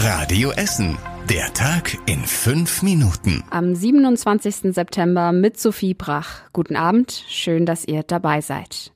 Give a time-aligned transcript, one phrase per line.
[0.00, 0.96] Radio Essen.
[1.28, 3.42] Der Tag in fünf Minuten.
[3.50, 4.72] Am 27.
[4.72, 6.42] September mit Sophie Brach.
[6.52, 8.92] Guten Abend, schön, dass ihr dabei seid.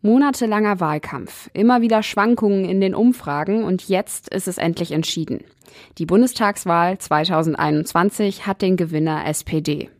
[0.00, 5.42] Monatelanger Wahlkampf, immer wieder Schwankungen in den Umfragen und jetzt ist es endlich entschieden.
[5.98, 9.90] Die Bundestagswahl 2021 hat den Gewinner SPD.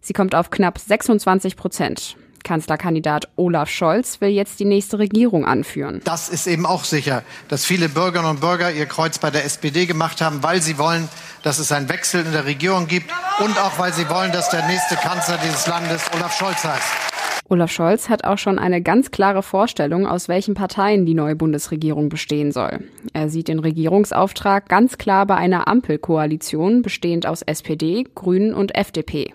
[0.00, 2.16] Sie kommt auf knapp 26 Prozent.
[2.48, 6.00] Kanzlerkandidat Olaf Scholz will jetzt die nächste Regierung anführen.
[6.04, 9.84] Das ist eben auch sicher, dass viele Bürgerinnen und Bürger ihr Kreuz bei der SPD
[9.84, 11.10] gemacht haben, weil sie wollen,
[11.42, 13.10] dass es einen Wechsel in der Regierung gibt
[13.40, 16.88] und auch weil sie wollen, dass der nächste Kanzler dieses Landes Olaf Scholz heißt.
[17.50, 22.08] Olaf Scholz hat auch schon eine ganz klare Vorstellung, aus welchen Parteien die neue Bundesregierung
[22.08, 22.80] bestehen soll.
[23.12, 29.34] Er sieht den Regierungsauftrag ganz klar bei einer Ampelkoalition bestehend aus SPD, Grünen und FDP.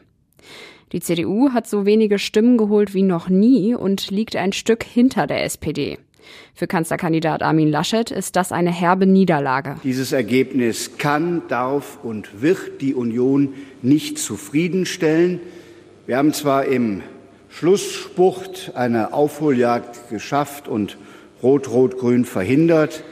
[0.94, 5.26] Die CDU hat so wenige Stimmen geholt wie noch nie und liegt ein Stück hinter
[5.26, 5.98] der SPD.
[6.54, 9.78] Für Kanzlerkandidat Armin Laschet ist das eine herbe Niederlage.
[9.84, 15.40] Dieses Ergebnis kann, darf und wird die Union nicht zufriedenstellen.
[16.06, 17.02] Wir haben zwar im
[17.50, 20.98] Schlussspurt eine Aufholjagd geschafft und
[21.42, 23.04] Rot-Rot-Grün verhindert,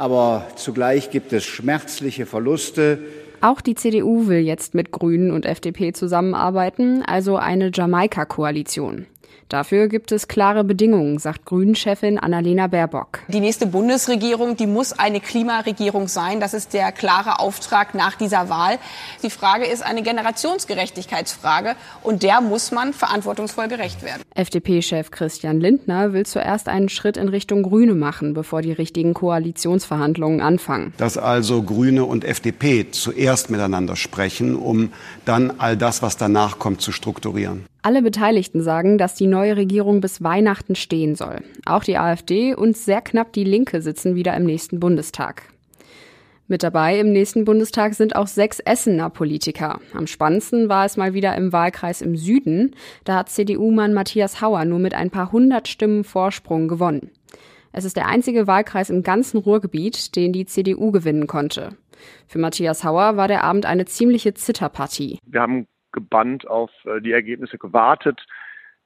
[0.00, 2.98] aber zugleich gibt es schmerzliche Verluste
[3.42, 9.06] auch die CDU will jetzt mit Grünen und FDP zusammenarbeiten, also eine Jamaika-Koalition.
[9.50, 13.18] Dafür gibt es klare Bedingungen, sagt Grünen-Chefin Annalena Baerbock.
[13.26, 16.38] Die nächste Bundesregierung, die muss eine Klimaregierung sein.
[16.38, 18.78] Das ist der klare Auftrag nach dieser Wahl.
[19.24, 24.22] Die Frage ist eine Generationsgerechtigkeitsfrage und der muss man verantwortungsvoll gerecht werden.
[24.36, 30.42] FDP-Chef Christian Lindner will zuerst einen Schritt in Richtung Grüne machen, bevor die richtigen Koalitionsverhandlungen
[30.42, 30.92] anfangen.
[30.96, 34.92] Dass also Grüne und FDP zuerst miteinander sprechen, um
[35.24, 37.64] dann all das, was danach kommt, zu strukturieren.
[37.82, 41.38] Alle Beteiligten sagen, dass die neue Regierung bis Weihnachten stehen soll.
[41.64, 45.44] Auch die AfD und sehr knapp die Linke sitzen wieder im nächsten Bundestag.
[46.46, 49.80] Mit dabei im nächsten Bundestag sind auch sechs Essener Politiker.
[49.94, 52.74] Am spannendsten war es mal wieder im Wahlkreis im Süden.
[53.04, 57.12] Da hat CDU-Mann Matthias Hauer nur mit ein paar hundert Stimmen Vorsprung gewonnen.
[57.72, 61.70] Es ist der einzige Wahlkreis im ganzen Ruhrgebiet, den die CDU gewinnen konnte.
[62.26, 65.18] Für Matthias Hauer war der Abend eine ziemliche Zitterpartie.
[65.24, 68.26] Wir haben gebannt auf äh, die Ergebnisse gewartet.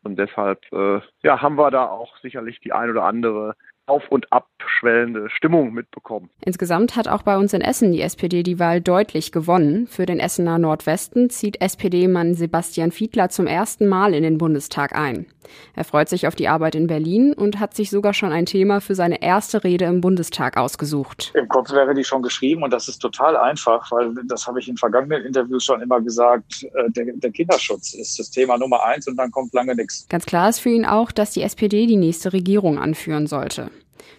[0.03, 4.33] Und deshalb äh, ja, haben wir da auch sicherlich die ein oder andere auf und
[4.33, 6.31] abschwellende Stimmung mitbekommen.
[6.45, 9.87] Insgesamt hat auch bei uns in Essen die SPD die Wahl deutlich gewonnen.
[9.87, 15.27] Für den Essener Nordwesten zieht SPD-Mann Sebastian Fiedler zum ersten Mal in den Bundestag ein.
[15.75, 18.81] Er freut sich auf die Arbeit in Berlin und hat sich sogar schon ein Thema
[18.81, 21.33] für seine erste Rede im Bundestag ausgesucht.
[21.35, 24.69] Im Kopf wäre die schon geschrieben und das ist total einfach, weil das habe ich
[24.69, 29.07] in vergangenen Interviews schon immer gesagt, äh, der, der Kinderschutz ist das Thema Nummer eins
[29.07, 30.07] und dann kommt lange nichts.
[30.09, 33.71] Ganz klar ist für ihn auch, dass die SPD die nächste Regierung anführen sollte.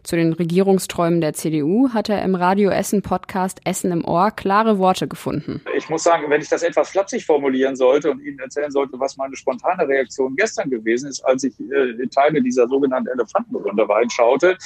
[0.03, 4.77] Zu den Regierungsträumen der CDU hat er im Radio Essen Podcast Essen im Ohr klare
[4.77, 5.61] Worte gefunden.
[5.75, 9.17] Ich muss sagen, wenn ich das etwas flapsig formulieren sollte und Ihnen erzählen sollte, was
[9.17, 14.57] meine spontane Reaktion gestern gewesen ist, als ich äh, Teile dieser sogenannten Elefantenrunde reinschaute,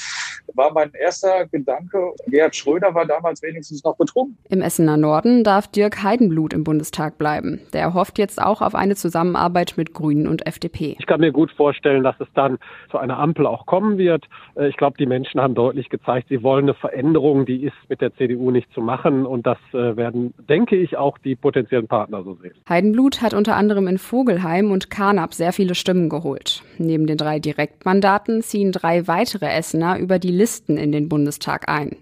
[0.53, 4.37] war mein erster Gedanke, Gerhard Schröder war damals wenigstens noch betrunken.
[4.49, 7.61] Im Essener Norden darf Dirk Heidenblut im Bundestag bleiben.
[7.73, 10.95] Der hofft jetzt auch auf eine Zusammenarbeit mit Grünen und FDP.
[10.99, 12.57] Ich kann mir gut vorstellen, dass es dann
[12.91, 14.25] zu einer Ampel auch kommen wird.
[14.55, 18.01] Äh, ich glaube, die Menschen haben deutlich gezeigt, sie wollen eine Veränderung, die ist mit
[18.01, 19.25] der CDU nicht zu machen.
[19.25, 22.53] Und das äh, werden, denke ich, auch die potenziellen Partner so sehen.
[22.67, 26.63] Heidenblut hat unter anderem in Vogelheim und Karnap sehr viele Stimmen geholt.
[26.77, 31.97] Neben den drei Direktmandaten ziehen drei weitere Essener über die Listen in den Bundestag ein.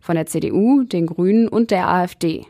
[0.00, 2.46] Von der CDU, den Grünen und der AfD.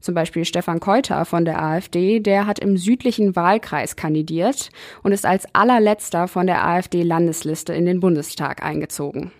[0.00, 4.70] Zum Beispiel Stefan Keuter von der AfD, der hat im südlichen Wahlkreis kandidiert
[5.02, 9.30] und ist als allerletzter von der AfD-Landesliste in den Bundestag eingezogen.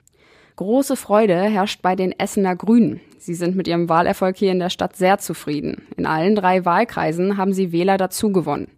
[0.56, 3.00] Große Freude herrscht bei den Essener Grünen.
[3.16, 5.86] Sie sind mit ihrem Wahlerfolg hier in der Stadt sehr zufrieden.
[5.96, 8.68] In allen drei Wahlkreisen haben sie Wähler dazugewonnen.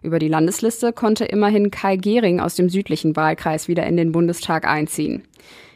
[0.00, 4.66] Über die Landesliste konnte immerhin Kai Gehring aus dem südlichen Wahlkreis wieder in den Bundestag
[4.66, 5.24] einziehen.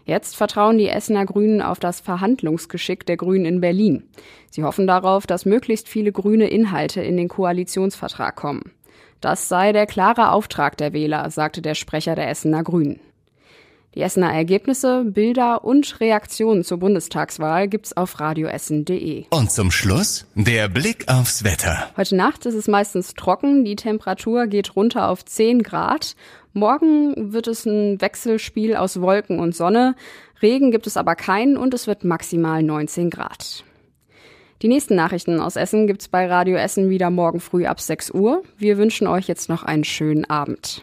[0.09, 4.05] Jetzt vertrauen die Essener Grünen auf das Verhandlungsgeschick der Grünen in Berlin.
[4.49, 8.73] Sie hoffen darauf, dass möglichst viele grüne Inhalte in den Koalitionsvertrag kommen.
[9.21, 13.01] Das sei der klare Auftrag der Wähler, sagte der Sprecher der Essener Grünen.
[13.95, 19.25] Die Essener Ergebnisse, Bilder und Reaktionen zur Bundestagswahl gibt's auf radioessen.de.
[19.31, 21.89] Und zum Schluss der Blick aufs Wetter.
[21.97, 26.17] Heute Nacht ist es meistens trocken, die Temperatur geht runter auf 10 Grad.
[26.53, 29.95] Morgen wird es ein Wechselspiel aus Wolken und Sonne.
[30.43, 33.65] Regen gibt es aber keinen und es wird maximal 19 Grad.
[34.61, 38.43] Die nächsten Nachrichten aus Essen gibt's bei Radio Essen wieder morgen früh ab 6 Uhr.
[38.59, 40.83] Wir wünschen euch jetzt noch einen schönen Abend.